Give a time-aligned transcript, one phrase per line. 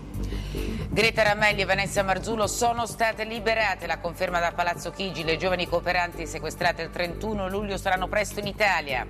[0.98, 3.86] Greta Ramelli e Vanessa Marzullo sono state liberate.
[3.86, 5.24] La conferma da Palazzo Chigi.
[5.24, 9.06] Le giovani cooperanti sequestrate il 31 luglio saranno presto in Italia.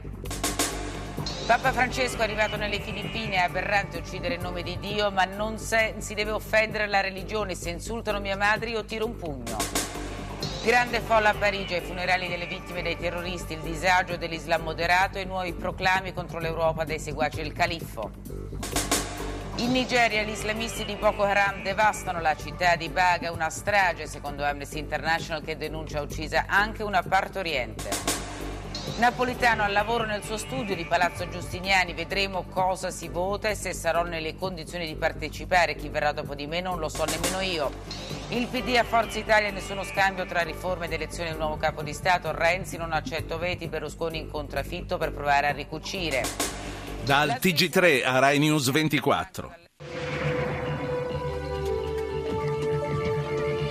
[1.45, 3.35] Papa Francesco è arrivato nelle Filippine.
[3.35, 7.55] È aberrante uccidere in nome di Dio, ma non se- si deve offendere la religione.
[7.55, 9.55] Se insultano mia madre, io tiro un pugno.
[10.65, 15.23] Grande folla a Parigi ai funerali delle vittime dei terroristi, il disagio dell'Islam moderato e
[15.23, 18.86] nuovi proclami contro l'Europa dei seguaci del califfo.
[19.59, 24.45] In Nigeria gli islamisti di Boko Haram devastano la città di Baga, una strage secondo
[24.45, 27.89] Amnesty International che denuncia uccisa anche una partoriente.
[28.97, 33.73] Napolitano al lavoro nel suo studio di Palazzo Giustiniani, vedremo cosa si vota e se
[33.73, 37.71] sarò nelle condizioni di partecipare, chi verrà dopo di me non lo so nemmeno io.
[38.29, 41.93] Il PD a Forza Italia nessuno scambio tra riforme ed elezioni del nuovo capo di
[41.93, 46.66] Stato, Renzi non accetto veti, Berlusconi in contraffitto per provare a ricucire.
[47.07, 49.55] Dal TG3 a Rai News 24.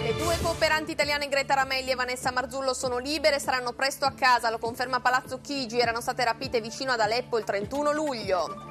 [0.04, 4.12] Le due cooperanti italiane Greta Ramelli e Vanessa Marzullo sono libere e saranno presto a
[4.12, 8.66] casa, lo conferma Palazzo Chigi, erano state rapite vicino ad Aleppo il 31 luglio.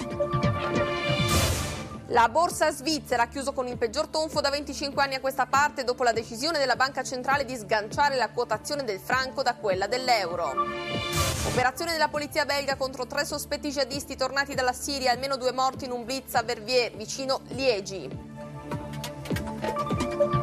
[2.08, 5.84] La borsa svizzera ha chiuso con il peggior tonfo da 25 anni a questa parte
[5.84, 11.35] dopo la decisione della Banca Centrale di sganciare la quotazione del franco da quella dell'euro.
[11.48, 15.92] Operazione della polizia belga contro tre sospetti jihadisti tornati dalla Siria, almeno due morti in
[15.92, 18.34] un blitz a Verviers, vicino Liegi.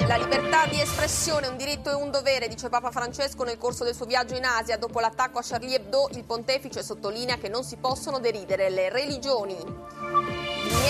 [0.06, 3.84] La libertà di espressione è un diritto e un dovere, dice Papa Francesco nel corso
[3.84, 4.76] del suo viaggio in Asia.
[4.76, 10.41] Dopo l'attacco a Charlie Hebdo, il pontefice sottolinea che non si possono deridere le religioni.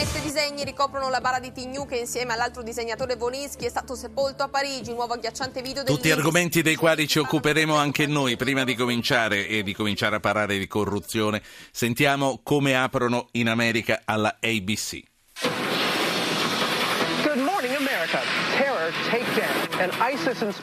[0.03, 3.95] Vignette e disegni ricoprono la bara di Tignou che insieme all'altro disegnatore Volinsky è stato
[3.95, 8.35] sepolto a Parigi, nuovo agghiacciante video del Tutti argomenti dei quali ci occuperemo anche noi.
[8.35, 11.41] Prima di cominciare e di cominciare a parlare di corruzione,
[11.71, 15.12] sentiamo come aprono in America alla ABC.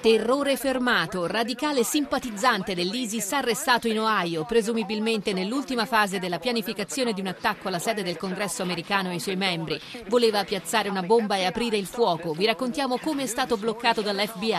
[0.02, 7.28] Terrore fermato, radicale simpatizzante dell'ISIS arrestato in Ohio, presumibilmente nell'ultima fase della pianificazione di un
[7.28, 9.80] attacco alla sede del Congresso americano e ai suoi membri.
[10.08, 12.34] Voleva piazzare una bomba e aprire il fuoco.
[12.34, 14.58] Vi raccontiamo come è stato bloccato dall'FBI.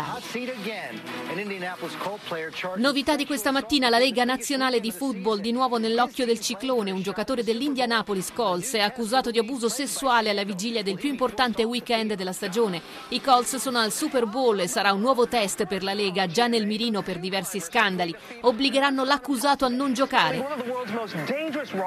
[2.76, 6.91] Novità di questa mattina, la Lega Nazionale di Football di nuovo nell'occhio del ciclone.
[6.91, 12.14] Un giocatore dell'Indianapolis Colts è accusato di abuso sessuale alla vigilia del più importante weekend
[12.14, 12.68] della stagione.
[13.08, 16.47] I Colts sono al Super Bowl e sarà un nuovo test per la Lega, già
[16.47, 18.14] nel mirino per diversi scandali.
[18.42, 20.47] Obbligheranno l'accusato a non giocare.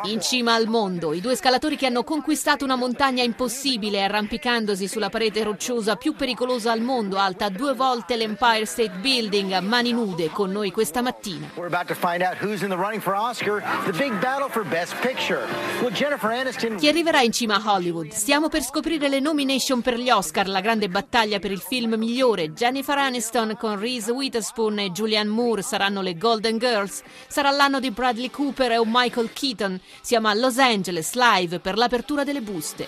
[0.03, 5.09] In cima al mondo, i due scalatori che hanno conquistato una montagna impossibile arrampicandosi sulla
[5.09, 10.29] parete rocciosa più pericolosa al mondo, alta due volte l'Empire State Building, a mani nude,
[10.29, 11.49] con noi questa mattina.
[11.55, 14.63] We're about to find out who's in the running for Oscar, the big battle for
[14.65, 15.41] Best Picture.
[15.81, 18.09] Will Jennifer Aniston Chi arriverà in cima a Hollywood?
[18.11, 22.51] Stiamo per scoprire le nomination per gli Oscar, la grande battaglia per il film migliore.
[22.53, 27.01] Jennifer Aniston con Reese Witherspoon e Julianne Moore saranno le Golden Girls.
[27.27, 29.79] Sarà l'anno di Bradley Cooper e Michael Keaton.
[30.01, 32.87] Siamo a Los Angeles live per l'apertura delle buste.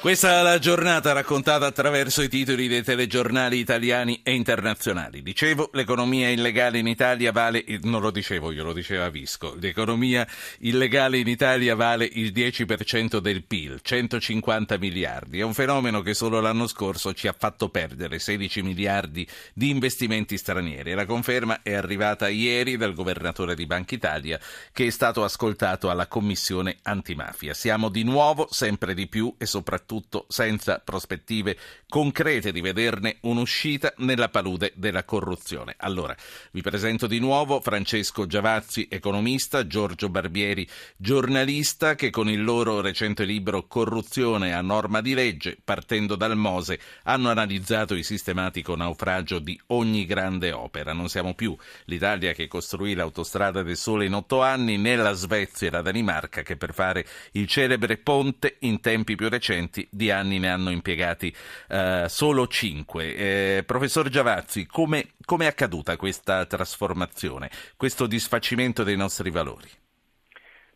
[0.00, 5.22] Questa è la giornata raccontata attraverso i titoli dei telegiornali italiani e internazionali.
[5.22, 10.26] Dicevo, l'economia illegale in Italia vale, non lo dicevo io, lo diceva Visco, l'economia
[10.60, 15.40] illegale in Italia vale il 10% del PIL, 150 miliardi.
[15.40, 20.38] È un fenomeno che solo l'anno scorso ci ha fatto perdere 16 miliardi di investimenti
[20.38, 20.94] stranieri.
[20.94, 24.40] La conferma è arrivata ieri dal governatore di Banca Italia
[24.72, 27.52] che è stato ascoltato alla Commissione antimafia.
[27.52, 31.56] Siamo di nuovo sempre di più e soprattutto tutto senza prospettive
[31.88, 35.74] concrete di vederne un'uscita nella palude della corruzione.
[35.78, 36.14] Allora,
[36.52, 40.64] vi presento di nuovo Francesco Giavazzi, economista, Giorgio Barbieri,
[40.96, 46.78] giornalista, che con il loro recente libro Corruzione a norma di legge, partendo dal Mose,
[47.02, 50.92] hanno analizzato il sistematico naufragio di ogni grande opera.
[50.92, 51.56] Non siamo più
[51.86, 56.42] l'Italia che costruì l'autostrada del sole in otto anni, né la Svezia e la Danimarca
[56.42, 61.34] che per fare il celebre ponte in tempi più recenti di anni ne hanno impiegati
[61.68, 63.14] eh, solo cinque.
[63.14, 69.68] Eh, professor Giavazzi, come, come è accaduta questa trasformazione, questo disfacimento dei nostri valori?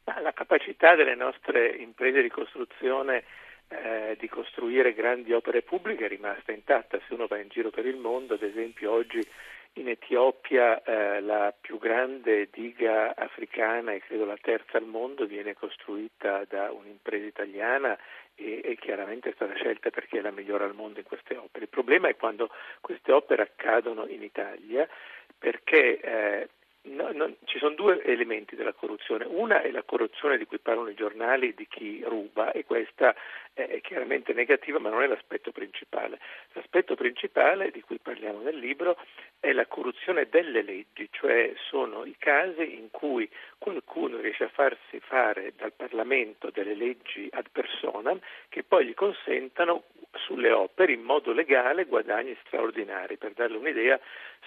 [0.05, 3.25] La capacità delle nostre imprese di costruzione
[3.69, 6.99] eh, di costruire grandi opere pubbliche è rimasta intatta.
[7.07, 9.27] Se uno va in giro per il mondo, ad esempio oggi
[9.75, 15.55] in Etiopia eh, la più grande diga africana e credo la terza al mondo viene
[15.55, 17.99] costruita da un'impresa italiana
[18.37, 21.65] e, e, chiaramente è stata scelta perché è la migliore al mondo in queste opere.
[21.65, 22.50] Il problema è quando
[22.81, 24.88] queste opere accadono in Italia
[25.37, 26.49] perché eh,
[26.87, 29.25] No, no, ci sono due elementi della corruzione.
[29.25, 33.15] Una è la corruzione di cui parlano i giornali di chi ruba e questa
[33.55, 36.19] è chiaramente negativa ma non è l'aspetto principale.
[36.53, 38.99] L'aspetto principale di cui parliamo nel libro
[39.41, 45.01] è la corruzione delle leggi, cioè sono i casi in cui qualcuno riesce a farsi
[45.01, 48.21] fare dal Parlamento delle leggi ad personam
[48.51, 49.85] che poi gli consentano
[50.17, 53.17] sulle opere in modo legale guadagni straordinari.
[53.17, 53.99] Per darle un'idea,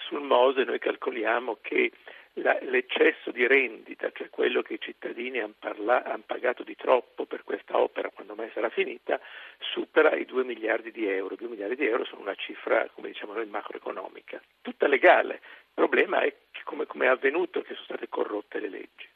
[0.06, 1.92] sul Mose noi calcoliamo che
[2.34, 7.42] la, l'eccesso di rendita, cioè quello che i cittadini hanno, hanno, pagato di troppo per
[7.42, 9.20] questa opera quando mai sarà finita,
[9.58, 11.34] supera i 2 miliardi di euro.
[11.34, 15.34] 2 miliardi di euro sono una cifra, come diciamo noi, macroeconomica, tutta legale.
[15.34, 16.34] Il problema è
[16.64, 19.07] come è avvenuto che sono state corrotte le leggi.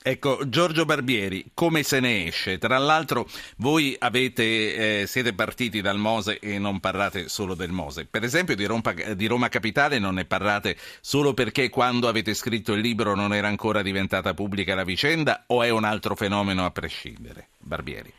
[0.00, 2.56] Ecco, Giorgio Barbieri, come se ne esce?
[2.58, 8.06] Tra l'altro voi avete, eh, siete partiti dal Mose e non parlate solo del Mose.
[8.06, 12.74] Per esempio di, Rompa, di Roma Capitale non ne parlate solo perché quando avete scritto
[12.74, 16.70] il libro non era ancora diventata pubblica la vicenda o è un altro fenomeno a
[16.70, 17.48] prescindere?
[17.58, 18.12] Barbieri.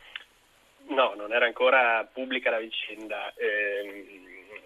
[0.88, 4.04] No, non era ancora pubblica la vicenda, ehm,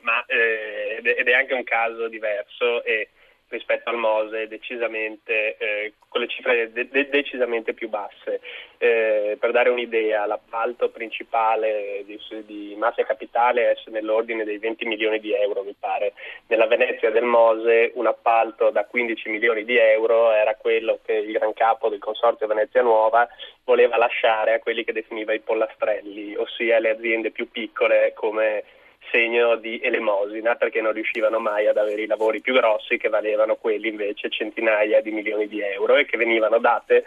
[0.01, 3.09] ma, eh, ed è anche un caso diverso e
[3.49, 8.41] rispetto al Mose decisamente, eh, con le cifre de- de- decisamente più basse.
[8.79, 15.21] Eh, per dare un'idea, l'appalto principale di, di Mafia Capitale è nell'ordine dei 20 milioni
[15.21, 16.15] di euro, mi pare.
[16.49, 21.33] Nella Venezia del Mose un appalto da 15 milioni di euro era quello che il
[21.33, 23.29] gran capo del Consorzio Venezia Nuova
[23.65, 28.65] voleva lasciare a quelli che definiva i pollastrelli, ossia le aziende più piccole come
[29.11, 33.57] segno di elemosina perché non riuscivano mai ad avere i lavori più grossi che valevano
[33.57, 37.05] quelli invece centinaia di milioni di euro e che venivano date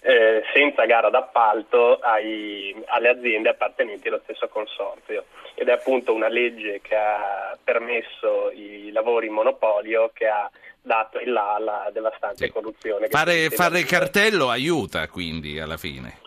[0.00, 5.24] eh, senza gara d'appalto ai, alle aziende appartenenti allo stesso consorzio
[5.54, 10.50] ed è appunto una legge che ha permesso i lavori in monopolio che ha
[10.80, 12.52] dato il là alla devastante sì.
[12.52, 13.08] corruzione.
[13.08, 16.24] Fare, fare cartello aiuta quindi alla fine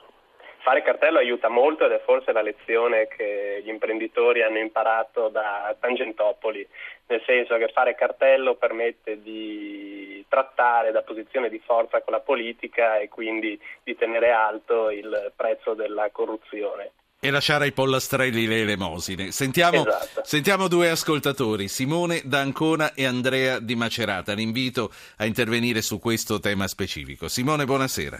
[0.70, 5.76] fare cartello aiuta molto ed è forse la lezione che gli imprenditori hanno imparato da
[5.80, 6.68] Tangentopoli,
[7.08, 13.00] nel senso che fare cartello permette di trattare da posizione di forza con la politica
[13.00, 19.32] e quindi di tenere alto il prezzo della corruzione e lasciare ai pollastrelli le elemosine.
[19.32, 20.24] Sentiamo, esatto.
[20.24, 24.34] sentiamo, due ascoltatori, Simone D'Ancona e Andrea Di Macerata.
[24.34, 27.28] L'invito a intervenire su questo tema specifico.
[27.28, 28.18] Simone, buonasera.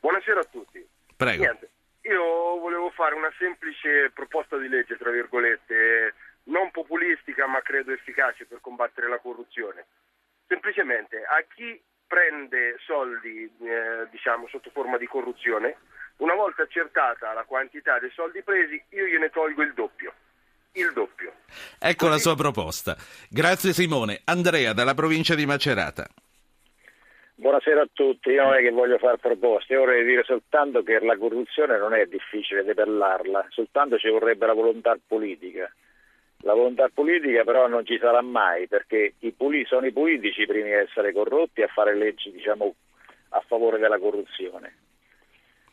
[0.00, 0.86] Buonasera a tutti.
[1.14, 1.42] Prego.
[1.42, 1.68] Niente,
[2.08, 8.46] io volevo fare una semplice proposta di legge, tra virgolette, non populistica ma credo efficace
[8.46, 9.86] per combattere la corruzione.
[10.46, 15.76] Semplicemente a chi prende soldi eh, diciamo, sotto forma di corruzione,
[16.18, 20.12] una volta accertata la quantità dei soldi presi, io gliene tolgo il doppio.
[20.72, 21.32] Il doppio.
[21.78, 22.10] Ecco Così...
[22.10, 22.96] la sua proposta.
[23.28, 24.22] Grazie Simone.
[24.24, 26.08] Andrea dalla provincia di Macerata.
[27.40, 30.98] Buonasera a tutti, io non è che voglio fare proposte, io vorrei dire soltanto che
[30.98, 35.72] la corruzione non è difficile debellarla, soltanto ci vorrebbe la volontà politica.
[36.38, 40.46] La volontà politica però non ci sarà mai perché i puli- sono i politici i
[40.46, 42.74] primi a essere corrotti e a fare leggi diciamo,
[43.28, 44.74] a favore della corruzione.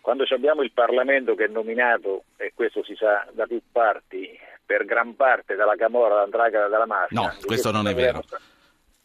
[0.02, 4.86] Quando abbiamo il Parlamento che è nominato, e questo si sa da più parti, per
[4.86, 7.20] gran parte dalla Camorra, dall'Andraga, dalla mafia.
[7.20, 8.22] No, questo non è vero.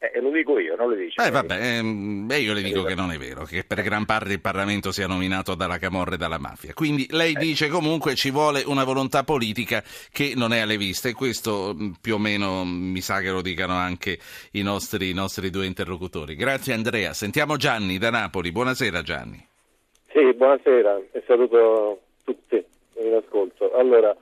[0.03, 1.23] Eh, lo dico io, non lo dice.
[1.23, 4.41] Eh, vabbè, ehm, io le dico che non è vero, che per gran parte il
[4.41, 6.73] Parlamento sia nominato dalla Camorra e dalla mafia.
[6.73, 7.39] Quindi lei eh.
[7.39, 11.93] dice comunque ci vuole una volontà politica che non è alle viste e questo mm,
[12.01, 14.19] più o meno mm, mi sa che lo dicano anche
[14.53, 16.35] i nostri, i nostri due interlocutori.
[16.35, 17.13] Grazie Andrea.
[17.13, 18.53] Sentiamo Gianni da Napoli.
[18.53, 19.47] Buonasera Gianni.
[20.15, 22.65] Sì, buonasera e saluto tutti
[23.01, 23.71] in ascolto.
[23.75, 24.17] Allora,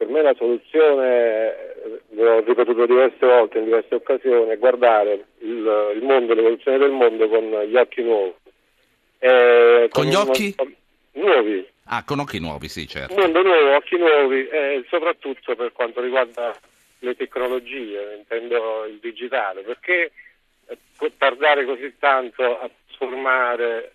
[0.00, 5.92] Per me la soluzione, eh, l'ho ripetuto diverse volte in diverse occasioni, è guardare il,
[5.94, 8.32] il mondo, l'evoluzione del mondo con gli occhi nuovi.
[9.18, 10.54] Eh, con, con gli occhi?
[11.12, 11.68] Nuovi.
[11.84, 13.14] Ah, con occhi nuovi, sì, certo.
[13.14, 16.58] Mondo nuovo, occhi nuovi, eh, soprattutto per quanto riguarda
[17.00, 20.12] le tecnologie, intendo il digitale, perché
[20.66, 23.92] eh, tardare così tanto a trasformare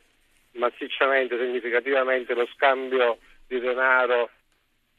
[0.52, 4.30] massicciamente, significativamente lo scambio di denaro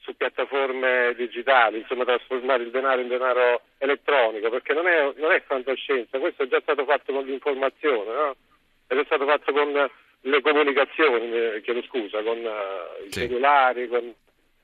[0.07, 5.43] su piattaforme digitali, insomma trasformare il denaro in denaro elettronico, perché non è, non è
[5.45, 8.37] fantascienza, questo è già stato fatto con l'informazione, no?
[8.87, 13.21] ed è stato fatto con le comunicazioni, eh, chiedo scusa, con uh, i sì.
[13.21, 14.15] cellulari, con...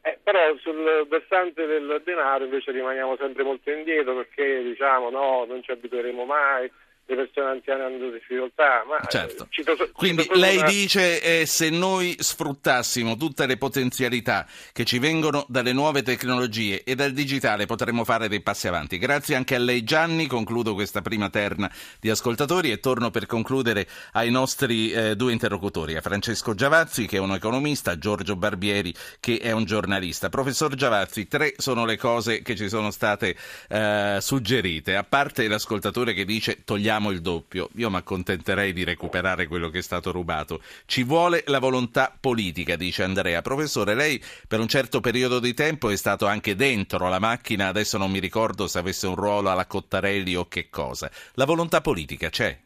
[0.05, 5.63] Eh, però sul versante del denaro invece rimaniamo sempre molto indietro perché diciamo no, non
[5.63, 6.71] ci abitueremo mai,
[7.07, 8.85] le persone anziane hanno difficoltà.
[8.87, 9.47] Ma, eh, certo.
[9.51, 10.69] Cito, cito Quindi lei una...
[10.69, 16.95] dice eh, se noi sfruttassimo tutte le potenzialità che ci vengono dalle nuove tecnologie e
[16.95, 18.99] dal digitale potremmo fare dei passi avanti.
[18.99, 23.87] Grazie anche a lei Gianni, concludo questa prima terna di ascoltatori e torno per concludere
[24.13, 28.95] ai nostri eh, due interlocutori, a Francesco Giavazzi che è un economista, a Giorgio Barbieri
[29.21, 30.29] che è un giornalista.
[30.29, 33.37] Professor Giavazzi, tre sono le cose che ci sono state
[33.69, 37.69] eh, suggerite, a parte l'ascoltatore che dice togliamo paghiamo il doppio.
[37.77, 40.61] Io mi accontenterei di recuperare quello che è stato rubato.
[40.85, 43.41] Ci vuole la volontà politica, dice Andrea.
[43.41, 47.97] Professore, lei per un certo periodo di tempo è stato anche dentro la macchina, adesso
[47.97, 51.11] non mi ricordo se avesse un ruolo alla Cottarelli o che cosa.
[51.35, 52.59] La volontà politica c'è?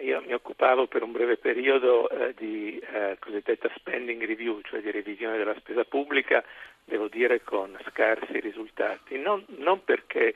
[0.00, 4.90] io mi occupavo per un breve periodo eh, di eh, cosiddetta spending review, cioè di
[4.90, 6.44] revisione della spesa pubblica,
[6.84, 10.34] devo dire con scarsi risultati, non, non, perché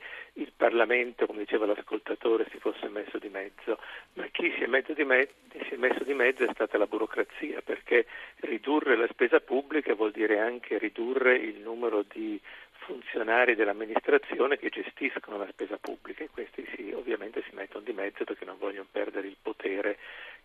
[0.60, 3.78] Parlamento, come diceva l'ascoltatore, si fosse messo di mezzo,
[4.12, 7.62] ma chi si è, di me- si è messo di mezzo è stata la burocrazia,
[7.62, 8.04] perché
[8.40, 12.38] ridurre la spesa pubblica vuol dire anche ridurre il numero di
[12.72, 18.24] funzionari dell'amministrazione che gestiscono la spesa pubblica e questi si, ovviamente si mettono di mezzo
[18.24, 19.96] perché non vogliono perdere il potere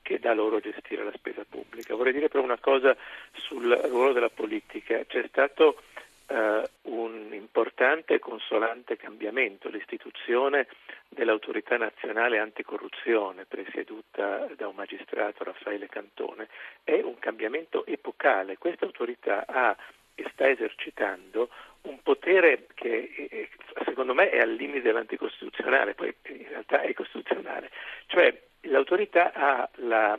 [0.02, 1.94] che dà loro gestire la spesa pubblica.
[1.94, 2.96] Vorrei dire però una cosa
[3.34, 5.04] sul ruolo della politica.
[5.06, 5.82] C'è stato
[6.28, 10.68] eh, un importante e consolante cambiamento, l'istituzione
[11.10, 16.50] dell'autorità nazionale anticorruzione presieduta da un magistrato Raffaele Cantone
[16.84, 18.58] è un cambiamento epocale.
[18.58, 19.76] Questa autorità ha
[20.16, 21.50] e sta esercitando
[21.82, 23.50] un potere che
[23.84, 27.70] secondo me è al limite dell'anticostituzionale, poi in realtà è costituzionale,
[28.08, 30.18] cioè l'autorità ha la,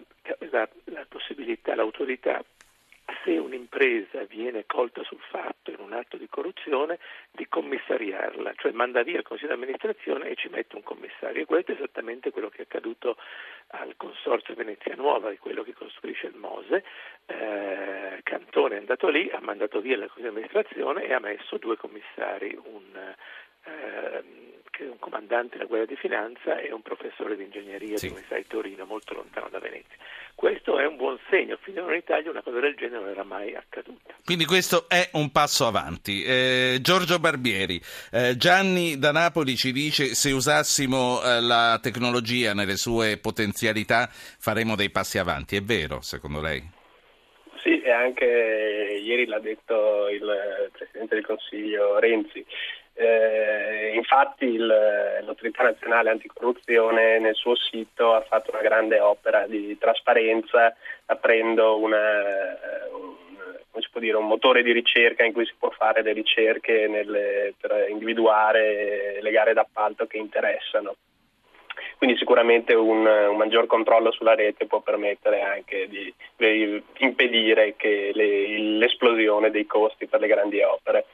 [0.50, 2.44] la, la possibilità, l'autorità
[3.22, 6.98] se un'impresa viene colta sul fatto in un atto di corruzione,
[7.30, 11.42] di commissariarla, cioè manda via il consiglio di amministrazione e ci mette un commissario.
[11.42, 13.16] E questo è esattamente quello che è accaduto
[13.68, 16.84] al Consorzio Venezia Nuova, di quello che costruisce il Mose.
[17.26, 21.58] Eh, Cantone è andato lì, ha mandato via il consiglio di amministrazione e ha messo
[21.58, 23.14] due commissari, un
[23.64, 24.45] eh,
[24.84, 28.06] un comandante della Guardia di Finanza e un professore di ingegneria sì.
[28.06, 29.96] di Università di Torino, molto lontano da Venezia.
[30.34, 33.54] Questo è un buon segno, finora in Italia una cosa del genere non era mai
[33.54, 34.14] accaduta.
[34.22, 36.22] Quindi questo è un passo avanti.
[36.24, 37.80] Eh, Giorgio Barbieri,
[38.12, 44.76] eh, Gianni da Napoli ci dice se usassimo eh, la tecnologia nelle sue potenzialità faremo
[44.76, 46.62] dei passi avanti, è vero secondo lei?
[47.62, 48.24] Sì, e anche
[49.02, 52.44] ieri l'ha detto il Presidente del Consiglio Renzi.
[52.98, 59.76] Eh, infatti il, l'autorità nazionale anticorruzione nel suo sito ha fatto una grande opera di
[59.76, 60.74] trasparenza
[61.04, 62.56] aprendo una,
[62.92, 67.86] un, dire, un, motore di ricerca in cui si può fare le ricerche nelle, per
[67.90, 70.96] individuare le gare d'appalto che interessano.
[71.98, 78.58] Quindi sicuramente un, un, maggior controllo sulla rete può permettere anche di, di impedire le,
[78.78, 81.04] l'esplosione dei costi per le grandi opere.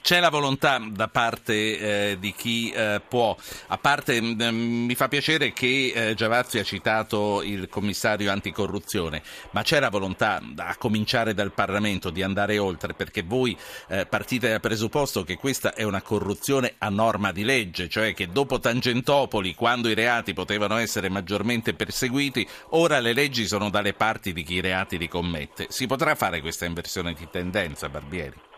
[0.00, 4.94] C'è la volontà da parte eh, di chi eh, può, a parte mh, mm, mi
[4.94, 10.76] fa piacere che eh, Giavazzi ha citato il commissario anticorruzione, ma c'è la volontà, a
[10.76, 13.54] cominciare dal Parlamento, di andare oltre, perché voi
[13.88, 18.28] eh, partite dal presupposto che questa è una corruzione a norma di legge, cioè che
[18.28, 24.32] dopo Tangentopoli, quando i reati potevano essere maggiormente perseguiti, ora le leggi sono dalle parti
[24.32, 25.66] di chi i reati li commette.
[25.68, 28.51] Si potrà fare questa inversione di tendenza, Barbieri?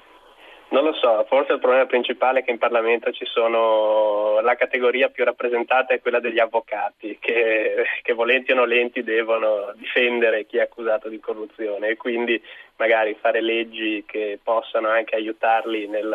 [0.74, 5.08] Non lo so, forse il problema principale è che in Parlamento ci sono la categoria
[5.08, 10.62] più rappresentata è quella degli avvocati che, che volenti o nolenti devono difendere chi è
[10.62, 12.42] accusato di corruzione e quindi
[12.74, 16.12] magari fare leggi che possano anche aiutarli nel,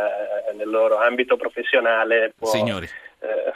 [0.53, 2.85] nel loro ambito professionale può, Signori.
[3.21, 3.53] Eh,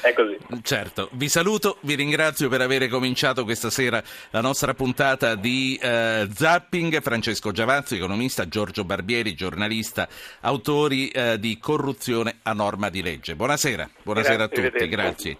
[0.00, 0.36] È così.
[0.62, 6.28] Certo, vi saluto, vi ringrazio per aver cominciato questa sera la nostra puntata di eh,
[6.32, 7.00] Zapping.
[7.00, 10.08] Francesco Giavazzi, economista, Giorgio Barbieri, giornalista,
[10.40, 13.34] autori eh, di Corruzione a norma di legge.
[13.34, 15.32] Buonasera, buonasera Grazie, a tutti, grazie.